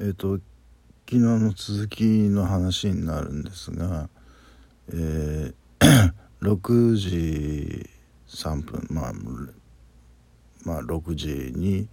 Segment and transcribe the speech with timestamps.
[0.00, 0.38] えっ、ー、と
[1.06, 4.08] 昨日の続きの話になるんですが、
[4.90, 7.88] えー、 6時
[8.28, 9.12] 3分まあ
[10.64, 11.88] まあ6時に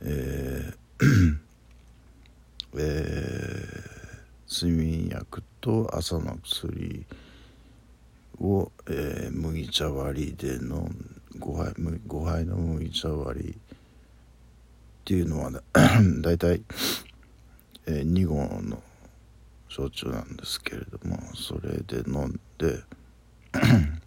[0.00, 1.38] えー
[2.76, 7.06] えー、睡眠薬と朝の薬
[8.40, 10.90] を、えー、麦茶割りでの
[11.38, 13.56] 5杯 ,5 杯の麦茶割りっ
[15.04, 15.50] ていうのは
[16.20, 16.62] だいたい、
[17.86, 18.82] えー、2合の
[19.68, 22.82] 焼酎なんですけれどもそれで飲んで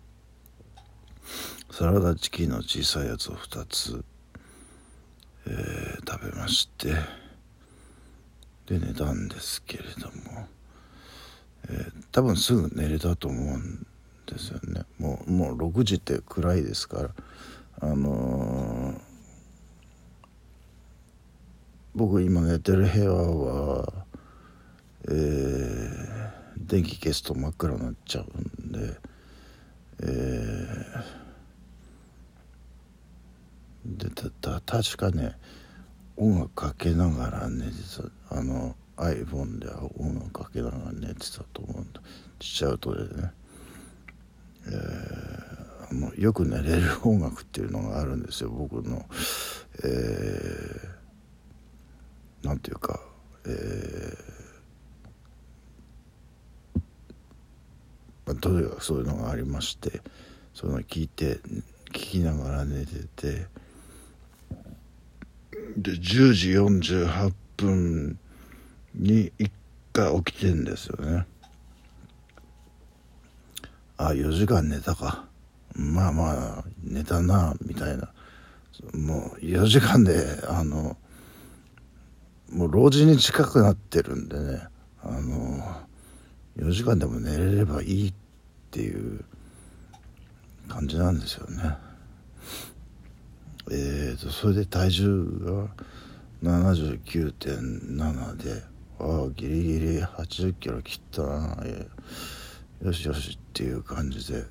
[1.71, 4.03] サラダチキンの小さいやつを2つ、
[5.45, 6.93] えー、食べまして
[8.65, 10.47] で寝たんですけれども、
[11.69, 13.85] えー、多分すぐ寝れたと思うん
[14.25, 14.83] ですよね。
[14.99, 17.09] もうもう6時って暗いですから
[17.79, 19.06] あのー、
[21.97, 23.91] 僕今寝てる部屋は
[25.09, 28.99] えー、電気消すと真っ暗になっちゃうんで
[30.03, 34.29] えー、でた
[34.61, 35.35] た確かね
[36.17, 37.71] 音楽かけながら寝て
[38.29, 38.37] た。
[38.37, 42.01] あの iPhone で音楽かけながら寝てたと思うんだ
[42.37, 43.31] ちっちゃい音でね
[44.67, 49.05] えー、もうよく寝れる音楽っていうのがあるんですよ僕の。
[49.83, 50.96] えー、
[52.43, 52.99] なんていうか
[53.45, 56.81] えー、
[58.25, 60.01] まあ、とにかくそういうのがありまして
[60.53, 61.39] そういうのを聞いて
[61.91, 63.45] 聞きながら寝てて
[65.77, 68.19] で10時48分
[68.95, 69.51] に1
[69.93, 71.25] 回起きてんですよね。
[73.97, 75.25] あ4時間寝たか
[75.73, 78.11] まあまあ寝たなみたいな
[78.93, 80.97] もう4時間であの
[82.51, 84.67] もう老人に近くなってるんでね。
[85.03, 85.87] あの
[86.57, 88.13] 4時間でも寝れればいいっ
[88.71, 89.23] ていう
[90.67, 91.75] 感じなんですよね。
[93.69, 95.69] えーとそれで体重
[96.41, 98.63] が79.7で
[98.99, 101.57] ああギリギリ80キロ切ったな。
[102.83, 104.43] よしよしっていう感じで。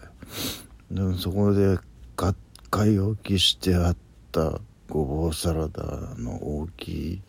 [0.90, 1.78] でもそこで
[2.70, 3.96] 買い置きしてあっ
[4.32, 5.82] たごぼうサラダ
[6.16, 7.22] の大きい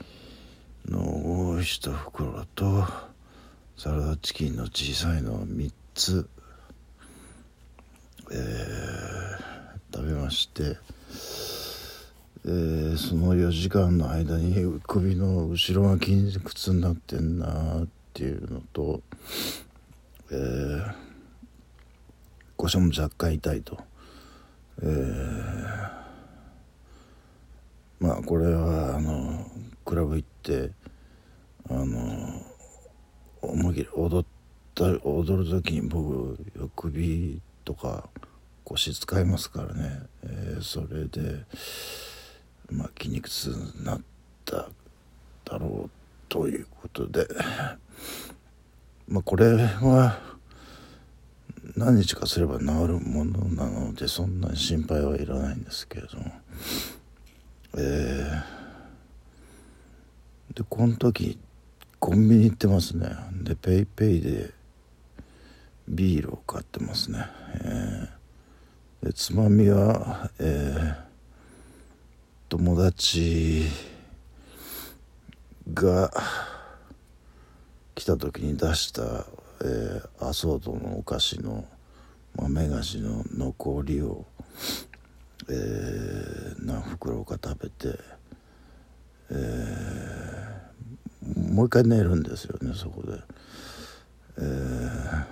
[0.87, 2.85] の一袋と
[3.77, 6.27] サラダチキンの小さいの3つ、
[8.31, 10.77] えー、食べまして、
[12.45, 19.01] えー、その4時間の間に首の後ろが筋肉痛になってんなっていうのと
[20.29, 20.93] えー、
[22.57, 23.77] 腰も若干痛いと、
[24.81, 25.89] えー、
[28.05, 29.49] まあこれはあの
[29.85, 30.36] クラブ行って
[31.69, 32.41] あの
[33.41, 34.25] 思い切り踊っ
[34.73, 36.37] た踊る時に僕
[36.75, 38.09] 首とか
[38.63, 41.43] 腰使いますからね、えー、それで、
[42.69, 44.01] まあ、筋肉痛になっ
[44.45, 44.69] た
[45.45, 45.89] だろう
[46.29, 47.27] ということで。
[49.07, 50.19] まあこれは
[51.75, 56.25] 何日かすれば治るものなのでそんなに心配はいらないんですけれども。
[57.77, 58.56] えー、
[60.57, 61.37] でこの時
[61.99, 63.11] コンビニ行ってますね。
[63.43, 64.49] で PayPay で
[65.87, 67.27] ビールを買ってますね、
[67.63, 70.95] えー、でつまみは、えー、
[72.49, 73.65] 友達
[75.75, 76.11] が
[77.93, 79.25] 来た時に出した、
[79.63, 81.65] えー、アソートのお菓子の
[82.35, 84.25] 豆菓子の残りを、
[85.49, 88.16] えー、何袋か食べて、
[89.29, 93.19] えー、もう一回寝るんですよねそこで。
[94.39, 95.25] えー、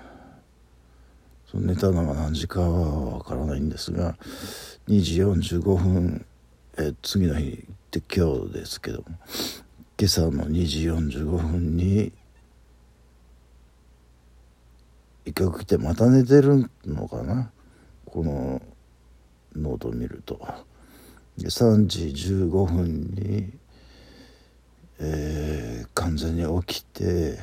[1.52, 4.16] その寝たのが何時かは分からないんですが
[4.88, 6.26] 2時45分、
[6.78, 9.06] えー、次の日って今日ですけども
[9.98, 12.12] 今朝の2時45分に
[15.26, 17.52] 一回来てまた寝てるのかな？
[18.06, 18.62] この
[19.56, 20.40] ノートを見ると。
[21.38, 23.52] で3時15分に、
[25.00, 27.38] えー、完全に起きて、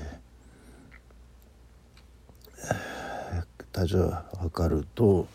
[3.73, 5.27] 体重を測ると、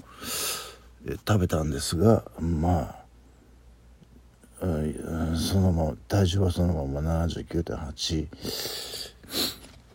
[1.05, 3.03] えー、食べたんですがま
[4.61, 8.27] あ、うん、そのまま体重はそのまま79.8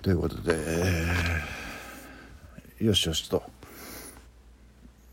[0.03, 0.55] ということで。
[0.57, 1.63] えー
[2.83, 3.45] よしよしと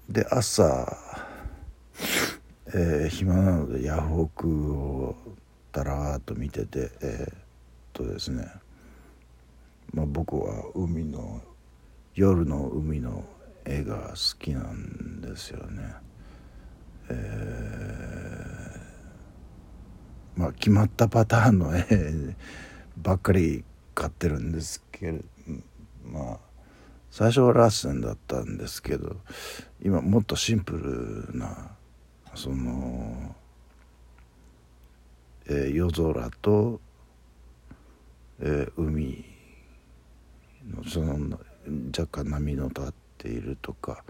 [0.10, 0.98] で朝、
[2.74, 5.16] えー、暇なのでヤフオクを
[5.72, 7.34] だらーっと見てて、えっ
[7.94, 8.48] とですね、
[9.94, 11.42] まあ、僕は海の
[12.16, 13.24] 夜の海の
[13.66, 15.94] 絵が好きなんですよね。
[17.10, 21.86] えー、まあ決まったパターンの絵
[22.98, 23.64] ばっかり
[23.96, 25.20] 買ってるんですけど
[26.06, 26.38] まあ
[27.10, 29.16] 最初はラッセンだったんですけど
[29.84, 30.74] 今もっとシンプ
[31.32, 31.72] ルな
[32.36, 33.36] その、
[35.50, 36.80] えー、夜空と、
[38.40, 39.26] えー、海
[40.68, 41.40] のその
[41.98, 44.04] 若干波の立っているとか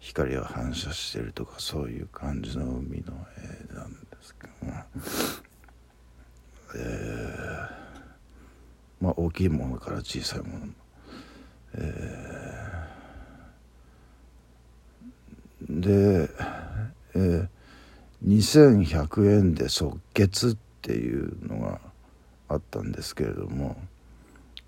[0.00, 3.14] 光が反射してるとかそういう感じの海の
[3.72, 4.82] 絵なんですけども、
[6.76, 10.66] えー、まあ大きいものから小さいもの
[11.76, 16.30] えー、で、
[17.14, 17.48] えー、
[18.24, 21.80] 2100円で即決っていうのが
[22.48, 23.78] あったんですけれども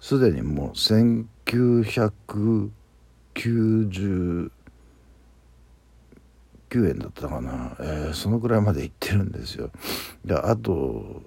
[0.00, 2.70] すでにもう1999
[6.74, 9.70] 円だったかな、えー、そのぐらいまでいってるんですよ。
[10.24, 11.22] であと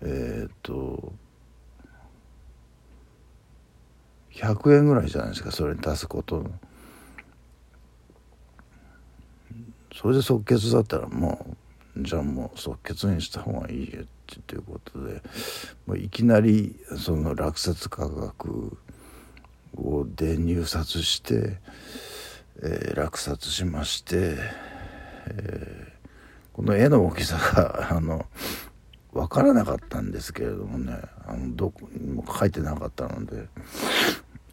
[0.00, 1.12] えっ、と
[4.32, 6.46] 100円ぐらいじゃないですかそれに足すこと
[9.92, 11.56] それで即決だったらもう
[12.00, 14.04] じゃあもう即決にした方がいいよっ
[14.46, 15.22] ていうことで
[15.86, 18.78] もういきなりその落札価格
[19.76, 21.58] をで入札して、
[22.62, 24.36] えー、落札しまして、
[25.26, 26.08] えー、
[26.52, 28.26] この絵の大きさが あの
[29.12, 33.48] 分からなかったんですけれどもねあのどこにも書いてなかったので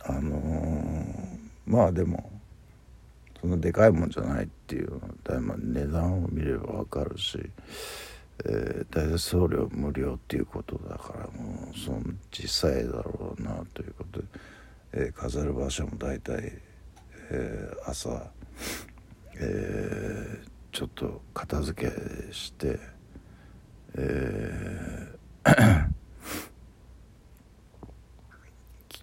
[0.03, 2.31] あのー、まあでも
[3.45, 4.99] そんなでかいもんじゃないっていう。
[5.23, 7.37] だいま値段を見れば分かるし、
[8.43, 12.01] えー、大体送料無料っていうことだからもうその
[12.31, 14.27] 実際だろうなということで、
[14.93, 16.59] えー、飾る場所も大体、
[17.29, 18.31] えー、朝、
[19.35, 22.79] えー、ちょっと片付けして、
[23.95, 25.89] えー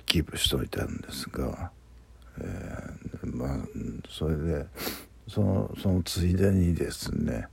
[0.05, 1.71] キープしといたんですが、
[2.39, 3.02] えー、
[3.33, 3.57] まあ
[4.09, 4.67] それで
[5.29, 7.47] そのそのついでにですね、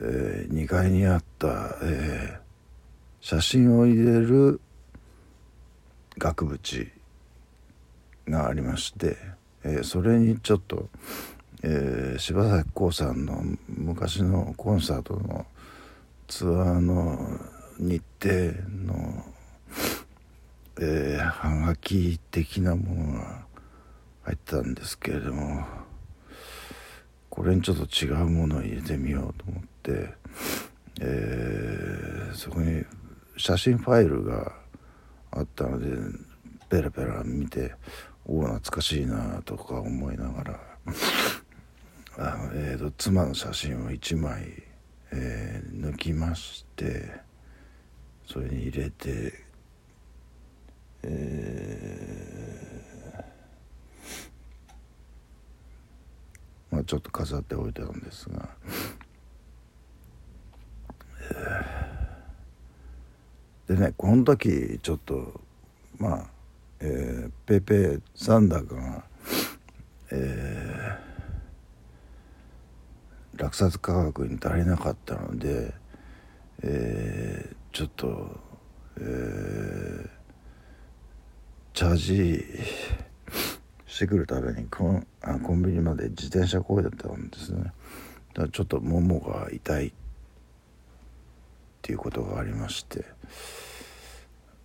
[0.00, 2.38] えー、2階にあった、えー、
[3.20, 4.60] 写真を入れる
[6.18, 6.92] 額縁
[8.28, 9.16] がありまして、
[9.64, 10.88] えー、それにちょっと、
[11.62, 15.46] えー、柴咲コウさんの昔のコンサートの
[16.26, 17.38] ツアーの
[17.78, 18.52] 日程
[18.84, 19.24] の
[20.80, 23.46] えー、はがき的なものが
[24.28, 25.64] 入ったんですけれども
[27.30, 30.10] これにちょっと違うものを入れてみようと思って、
[31.00, 32.84] えー、そこに
[33.38, 34.52] 写真ファイルが
[35.30, 35.86] あったので
[36.68, 37.74] ペラペラ見て
[38.26, 40.60] おお懐かしいなとか思いながら
[42.18, 44.62] あの、えーと、妻の写真を1枚、
[45.12, 47.10] えー、抜きまして
[48.26, 49.48] それに入れて
[51.02, 58.48] えー、まあ、ちょっと飾っておいたんですが、
[63.68, 65.38] えー、でねこの時ちょっと
[65.98, 66.26] まあ、
[66.80, 69.04] えー、ペーペー残高が、
[70.12, 75.74] えー、落札価格に足りなかったので、
[76.62, 78.30] えー、ちょっと、
[78.96, 80.08] えー、
[81.74, 82.44] チャージ
[83.98, 87.64] してくるためにコンあコンビニまで自転車こいだったんですね。
[87.64, 87.72] だか
[88.42, 89.92] らちょっとももが痛いっ
[91.82, 93.04] ていうことがありまして、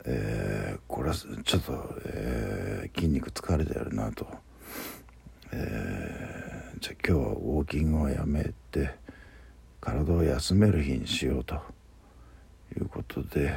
[0.05, 4.27] えー、これはちょっと、えー、筋肉疲れてるなと、
[5.51, 8.93] えー、じゃあ今日はウォーキングをやめて
[9.81, 11.55] 体を休める日にしようと。
[12.75, 13.55] いうことで、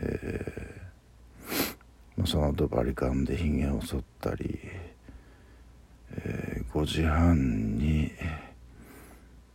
[0.00, 0.76] えー
[2.24, 4.58] その後バリカンでひげを剃ったり、
[6.12, 8.12] えー、5時半に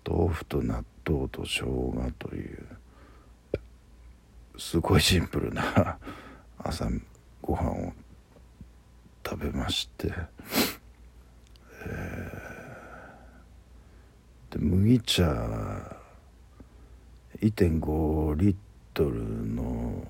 [0.07, 2.67] 豆腐と納豆と生姜という
[4.57, 5.97] すごいシンプルな
[6.57, 6.87] 朝
[7.41, 7.93] ごはんを
[9.25, 10.13] 食べまして、
[11.85, 15.23] えー、で麦茶
[17.41, 18.55] 1.5リッ
[18.93, 20.05] トルの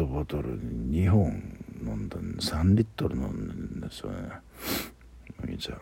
[0.00, 4.30] トボトル2本飲んだ3リットル飲んでですよね。
[5.42, 5.72] 麦茶。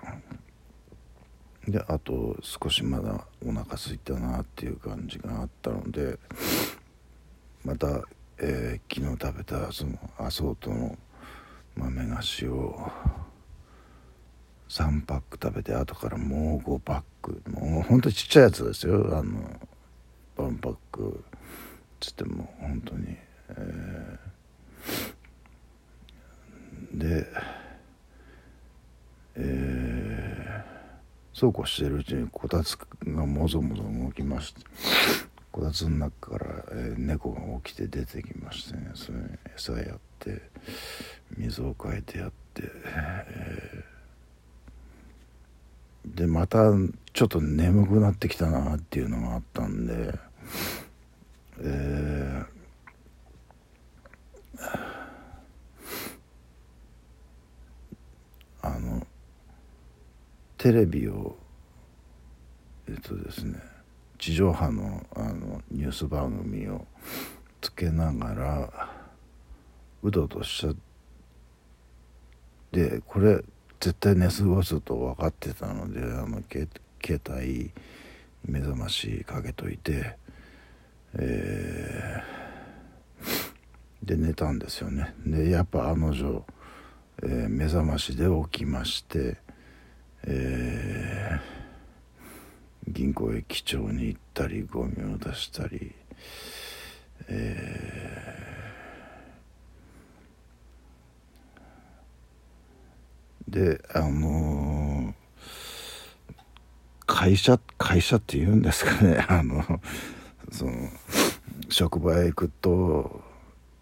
[1.69, 6.19] であと少しまだお腹空いたなっていう感じがあったので
[7.65, 7.87] また、
[8.39, 10.99] えー、昨日食べたそのアソートの
[11.77, 12.91] 豆菓子を
[14.69, 17.41] 3パック食べて後からもう5パック。
[17.49, 19.17] もうほんとちっちゃいやつですよ。
[19.17, 19.61] あの
[20.37, 21.23] ワンパック
[22.01, 23.17] つっても本当に、
[23.51, 27.27] えー、で
[29.41, 34.63] えー、そうこうしてるうちにこたつがもぞもぞ動きまして
[35.53, 38.91] こたつの中から、えー、猫が起きて出てきましてね。
[38.95, 39.19] それ
[39.57, 40.43] 餌やって
[41.37, 42.63] 水をかえてやって、
[42.95, 46.71] えー、でまた
[47.13, 50.15] ちょっと眠くなってきたなっていうのがあったんで
[51.61, 52.47] えー、
[58.77, 59.07] あの
[60.57, 61.37] テレビを
[62.89, 63.59] えっとですね
[64.19, 66.87] 地上波のあのニュース番組を
[67.61, 68.91] つけながら
[70.03, 70.77] うどうとしちゃっ
[72.73, 73.43] てこれ
[73.81, 76.69] 絶対寝過ごすと分かってたのであの携
[77.31, 77.71] 帯
[78.45, 80.17] 目覚ましかけといて。
[81.15, 86.45] えー、で寝たんですよねでやっぱ案の定、
[87.23, 89.39] えー、目覚ましで起きまして、
[90.25, 95.93] えー、銀行へ記帳に行ったりゴミを出したり、
[97.29, 105.15] えー、であの
[107.05, 109.25] 会社会社って言うんですかね。
[109.29, 109.65] あの
[110.53, 110.73] その
[111.69, 113.28] 職場へ行くと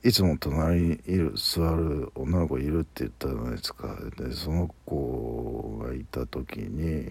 [0.06, 3.88] いつも隣にいる座る女の子いるって言ったじゃないですか。
[4.16, 7.10] でその子がいた時に、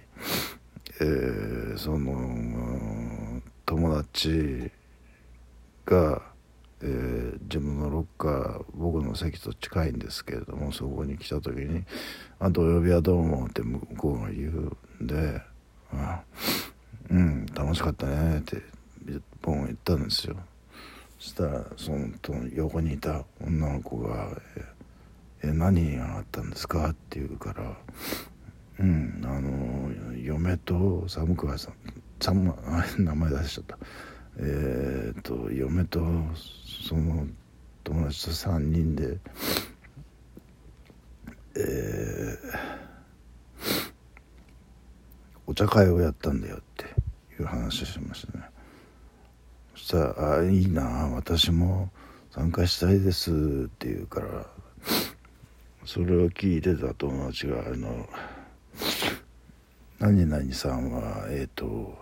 [1.01, 4.71] えー、その友達
[5.85, 6.21] が、
[6.81, 11.83] えー、自分のロッカー僕の席と近いんですけれどもそこに来た時に
[12.39, 15.41] 「あ土曜日はどうも」って向こうが言うんで
[15.91, 16.23] 「あ
[17.09, 18.61] うん楽しかったね」って
[19.41, 20.37] ポン言ったんですよ。
[21.25, 22.07] したらその
[22.53, 24.29] 横にいた女の子が
[25.41, 27.75] 「え何があったんですか?」って言うから
[28.79, 31.73] 「うんあの嫁と寒川さん
[32.19, 32.53] 寒
[33.03, 33.77] 名前出しちゃった
[34.37, 35.99] えー、っと嫁と
[36.87, 37.25] その
[37.83, 39.17] 友達と3人で
[41.57, 42.57] えー、
[45.47, 46.85] お茶会をやったんだよって
[47.41, 48.54] いう話をしましたね
[49.85, 50.81] したら「あいいな
[51.13, 51.91] 私も
[52.31, 53.29] 参加したいです」
[53.69, 54.47] って言うから
[55.85, 58.09] それを聞いてた友達が「あの
[59.99, 61.95] 何々さんはえっ、ー、と、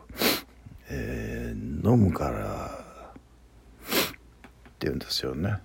[0.90, 2.86] えー、飲むから」
[3.84, 3.94] っ
[4.80, 5.58] て言うんですよね。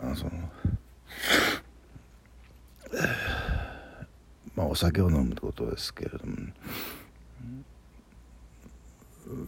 [0.00, 0.32] あその
[4.56, 6.34] まあお酒を飲むってことですけれども。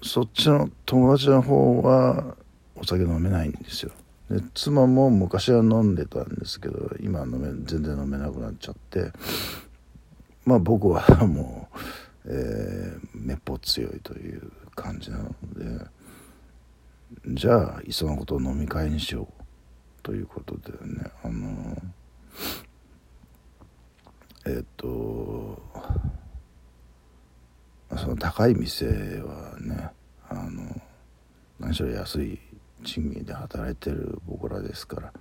[0.03, 2.37] そっちの友達の方は
[2.75, 3.93] お酒飲めないんですよ。
[4.31, 9.13] で妻も昔は飲んでたんですけど今飲め全然飲めなくなっちゃって。
[10.45, 11.79] まあ僕はもう、
[12.27, 15.87] えー、めっぽう強いという感じなので。
[17.29, 19.45] じゃあいっそのことを飲み会にしよう
[20.03, 21.11] ということでね。
[21.23, 21.77] あの
[24.47, 25.63] えっ、と
[27.97, 28.87] その高い店
[29.21, 29.91] はね
[30.29, 30.81] あの
[31.61, 32.39] 何しろ安い
[32.85, 35.13] 賃金で働いてる僕らですから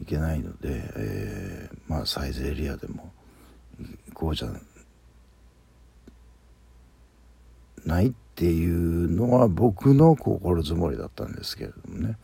[0.00, 3.12] いけないので、えー、まあサイズエリアでも
[4.08, 4.48] 行こうじゃ
[7.84, 12.16] ないっていうのは僕の心づもりだったんですけれどもね、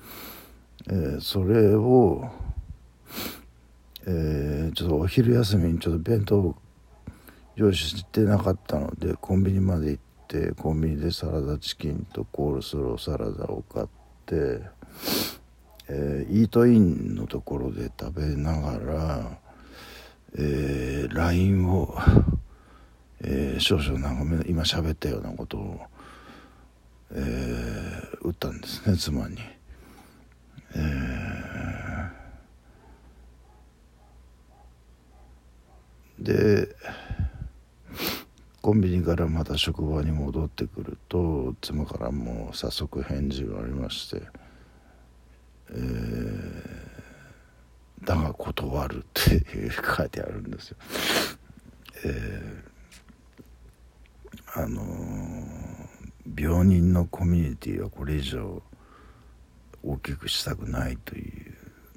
[0.88, 2.30] えー、それを、
[4.06, 6.56] えー、ちょっとお昼休みにちょっと弁当を
[7.58, 13.86] 用意してなかったのでコンビニまで行ってコンビニでサラダチキンとコールスローサラダを買っ
[14.26, 14.60] て、
[15.88, 19.38] えー、イートインのところで食べながら、
[20.38, 21.98] えー、LINE を、
[23.22, 25.80] えー、少々長め今喋ったようなことを、
[27.10, 29.36] えー、打ったんですね妻に。
[30.76, 36.76] えー、で
[38.68, 44.20] コンビニからまた職場に戻ってくると妻からもう早速返事がありまして
[45.72, 46.62] 「えー、
[48.04, 49.42] だが断る」って
[49.96, 50.76] 書いてあるんですよ。
[52.04, 52.62] え
[54.54, 54.82] あの
[56.36, 58.62] 病人のコミュニティはこれ以上
[59.82, 61.54] 大きくしたくないという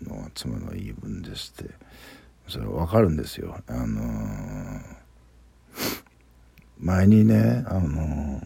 [0.07, 1.65] のが妻の言い分でして
[2.47, 3.61] それは分かるんですよ。
[3.67, 5.00] あの
[6.81, 8.41] 前にね、あの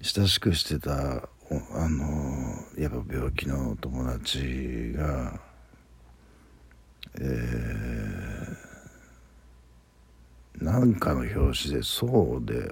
[0.00, 5.40] 親しくしてたあのやっぱ病気の友達が
[7.20, 12.70] えー、なんかの表紙でそうで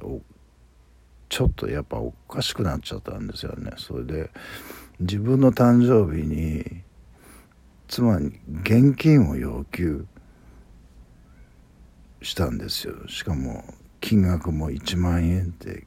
[1.28, 3.72] ちょっとやっぱおかしくなっちゃったんですよね。
[3.76, 4.30] それで
[4.98, 6.82] 自分の誕生日に
[7.88, 10.06] 妻に現金を要求
[12.22, 13.08] したんですよ。
[13.08, 13.64] しかも
[14.00, 15.86] 金額も1万円って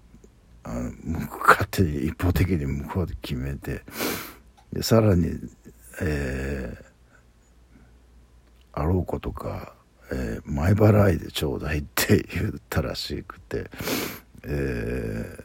[0.63, 3.82] あの勝手に一方的に向こうで決めて
[4.72, 5.38] でさらに、
[6.01, 6.84] えー、
[8.74, 9.74] あろうことか、
[10.12, 13.70] えー、前払いでちょうだいって言ったらしくて、
[14.46, 15.43] えー、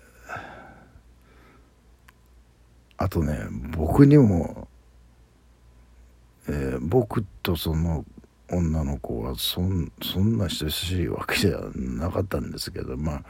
[2.97, 3.39] あとね
[3.77, 4.69] 僕にも、
[6.49, 8.05] えー、僕とその
[8.51, 13.23] 女の子はそんそんな親しいわけじゃなかったんですけどまあ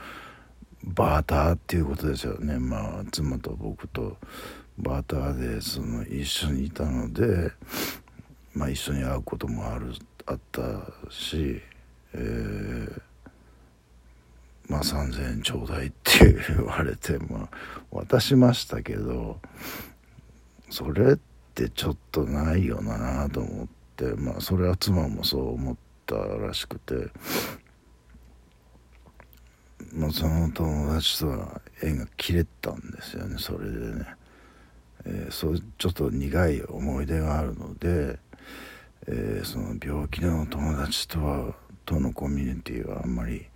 [0.85, 2.59] バーターっていうことですよね。
[2.59, 4.17] まあ妻と僕と。
[4.79, 7.51] バーターでその一緒にいたので
[8.55, 9.93] まあ一緒に会うこともある
[10.27, 10.63] あった
[11.11, 11.61] し、
[12.15, 13.01] えー、
[14.69, 17.49] まあ3,000円ちょうだいって言われてまあ
[17.91, 19.41] 渡しましたけど
[20.71, 21.19] それっ
[21.55, 23.78] てちょっとないよなと思って。
[24.17, 25.77] まあそれは妻もそう思っ
[26.07, 26.95] たらしくて
[29.93, 34.07] もうその友達とは縁が切れたんですよねそれでね、
[35.07, 38.19] えー、そうちょっと苦い思い出があるので、
[39.07, 41.55] えー、その病気の友達とは
[41.87, 43.47] とのコミュニティはあんまり、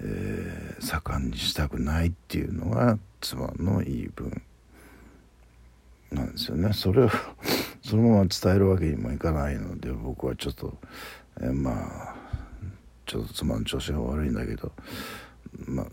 [0.00, 4.42] えー、盛んにしたくないっていうのが妻の言い分
[6.10, 6.72] なんですよね。
[6.72, 7.10] それを
[7.84, 10.74] そのまま伝えるわけにもいかないので僕はちょっと、
[11.40, 12.14] え、まあ
[13.06, 14.72] ちょっと妻の調子が悪いんだけど
[15.66, 15.86] まあ、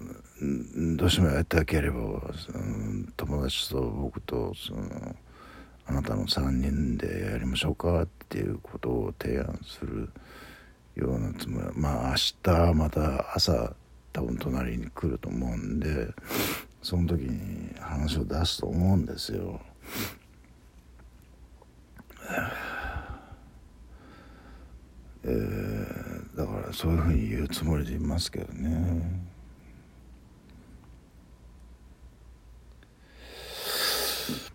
[0.98, 2.22] どうしてもやりたければ
[3.16, 5.16] 友達と僕とその
[5.86, 10.10] あなたの3人でやりましょうかっていうことを提案する
[10.96, 13.74] ようなつもりまあ明日また朝
[14.14, 16.08] 多分隣に来ると思うんで
[16.82, 19.62] その時に話を出すと思うんですよ。
[25.24, 29.22] えー、だからそういうふうに言うつもりでいますけどね。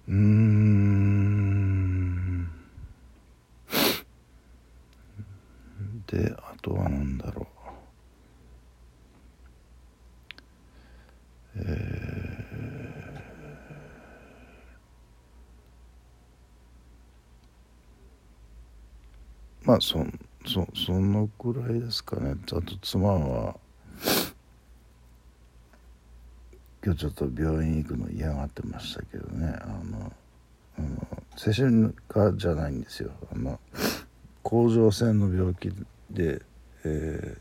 [0.09, 1.27] うん。
[6.07, 7.47] であとは何だろう。
[11.59, 12.36] えー、
[19.67, 20.07] まあそ
[20.47, 22.37] そそのくらいですかね。
[22.41, 23.57] あと妻は
[26.85, 29.59] 今日ちょっと病院行くの嫌がってましたけどね。
[29.61, 30.13] あの
[30.79, 33.11] あの精神科じゃないんですよ。
[33.35, 33.59] あの
[34.45, 35.73] 甲状腺の病気
[36.13, 36.43] で、
[36.85, 37.39] えー、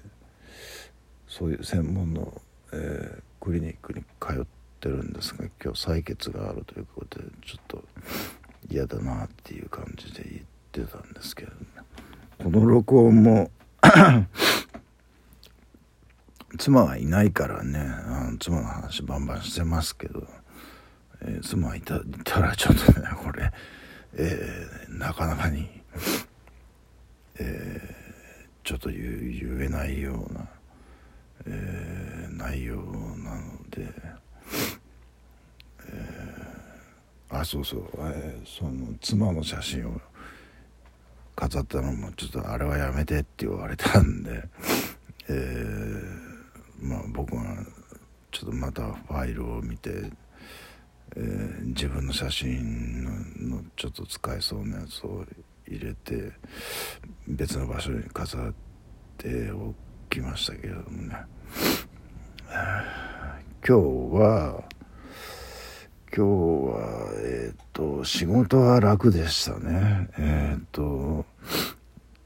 [1.27, 2.41] そういう専門の、
[2.73, 4.45] えー、クリニックに通っ
[4.79, 7.83] てるんですが今日採血があるということでちょっと
[8.67, 11.85] 嫌だなっていう感じで言ってたんですけどね。
[12.45, 13.49] この録音も
[16.60, 17.79] 妻はいないからね。
[17.79, 20.27] あの妻の話バンバンしてますけど、
[21.21, 23.51] えー、妻いたいたらちょっとねこれ、
[24.13, 25.67] えー、なかなかに、
[27.39, 30.47] えー、ちょっと言言えないような、
[31.47, 33.91] え内容なので、
[35.88, 36.12] え
[37.31, 39.99] あそうそう、えその妻の写真を
[41.45, 44.43] 飾ったのもちょっとあれはやめてって言われたんで、
[45.29, 47.43] えーまあ、僕が
[48.31, 50.12] ちょっとまたファイルを見て、
[51.15, 53.03] えー、自分の写真
[53.47, 55.23] のちょっと使えそうなやつを
[55.67, 56.31] 入れて
[57.27, 58.53] 別の場所に飾っ
[59.17, 59.75] てお
[60.10, 61.15] きましたけれどもね。
[63.67, 63.81] 今日
[64.19, 64.63] は
[66.15, 66.31] 今日
[66.71, 67.44] はえ、ー、
[68.05, 70.09] 仕事は楽でしたね。
[70.17, 71.25] えっ、と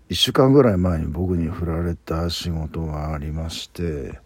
[0.09, 4.19] 1週間ぐらい前に僕に振られた仕事がありまして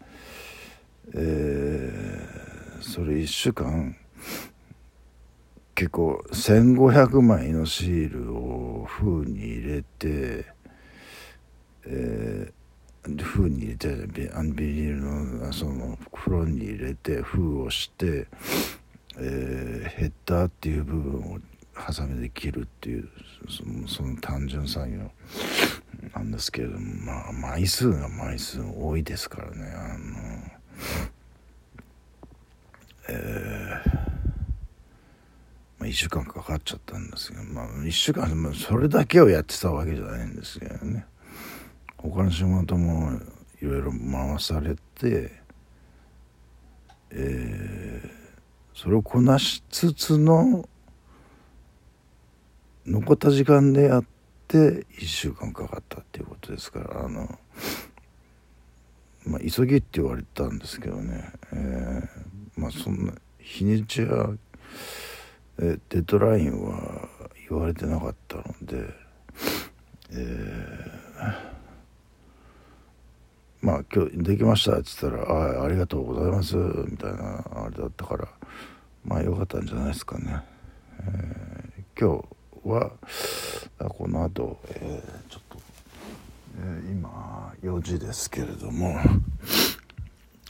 [1.12, 3.94] えー、それ1週間
[5.74, 10.46] 結構1500枚のシールを封に入れて、
[11.84, 12.52] え
[13.22, 18.28] 封に入れてビビニールのその袋に入れて封をして、
[19.18, 21.38] えー、ヘッダーっていう部分を
[21.74, 23.08] ハサミで切るっていう
[23.48, 25.10] そのその単純作業。
[26.14, 29.72] なんですけれどもまあ枚数が枚数多いですからね。
[29.74, 30.14] あの
[33.08, 34.04] えー
[35.78, 41.06] まあ、1週間かかっちゃったんですけどまあ1週間それだけをやってたわけじゃないんですけどね。
[41.96, 43.12] 他の仕事も
[43.60, 45.32] いろいろ回されて、
[47.10, 47.73] えー、
[48.74, 50.68] それをこなしつつの
[52.86, 54.04] 残った時間でやっ
[54.48, 54.58] て
[54.98, 57.38] 1週間かかったっていうことですからあの、
[59.24, 64.30] まあ、急ぎって言われたんですけどね、えー、まあそんな日にちは、
[65.58, 67.08] えデッドラインは
[67.48, 68.88] 言われてなかったので、
[70.10, 71.53] えー
[73.64, 76.54] まあ今日できましたっつったら「あありがとうございます」
[76.86, 78.28] みたいなあれだったから
[79.02, 80.42] まあよかったんじゃないですかね。
[81.00, 82.22] えー、今
[82.62, 82.92] 日は
[83.88, 85.58] この後、えー、ちょっと、
[86.58, 89.00] えー、今4時ですけれども、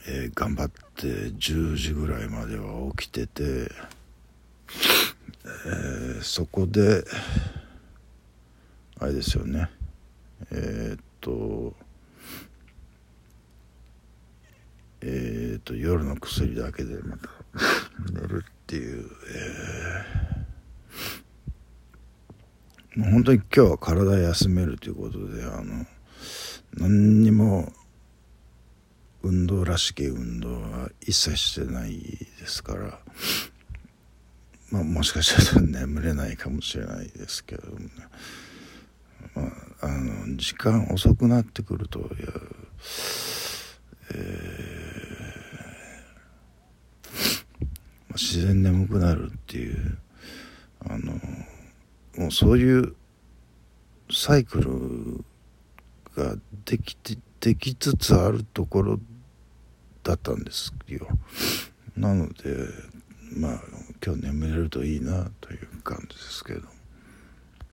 [0.09, 3.71] えー、頑張って10時ぐらいまでは起きてて、
[6.17, 7.05] え、そこで
[8.99, 9.71] あれですよね
[10.51, 11.75] え、っと
[15.07, 17.29] えーと、夜の薬だけでまた
[18.11, 19.05] 寝るっていう、
[22.95, 25.85] えー、もう本当に今日は体休めるということであの
[26.79, 27.71] 何にも
[29.23, 32.01] 運動らしき運動は一切してない
[32.41, 32.99] ですから
[34.71, 37.91] まあもしかしたら眠れないかもしれないですけどもね、
[39.35, 39.43] ま
[39.83, 42.09] あ、あの時間遅くなってくるといや
[44.13, 44.94] えー、
[48.15, 49.99] 自然眠くなるっていう
[50.81, 51.13] あの
[52.17, 52.95] もうそういう
[54.11, 55.25] サイクル
[56.17, 59.01] ができてできつつあるところ
[60.03, 61.07] だったんですよ。
[61.97, 62.69] なので
[63.37, 63.61] まあ
[64.05, 66.74] 今日眠れるといいなという感じですけど。